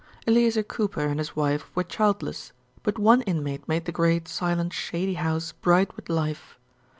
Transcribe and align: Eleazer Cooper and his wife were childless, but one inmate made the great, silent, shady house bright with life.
Eleazer 0.25 0.63
Cooper 0.63 1.01
and 1.05 1.19
his 1.19 1.35
wife 1.35 1.69
were 1.75 1.83
childless, 1.83 2.53
but 2.81 2.97
one 2.97 3.21
inmate 3.21 3.67
made 3.67 3.85
the 3.85 3.91
great, 3.91 4.27
silent, 4.27 4.73
shady 4.73 5.13
house 5.13 5.51
bright 5.51 5.95
with 5.95 6.09
life. 6.09 6.57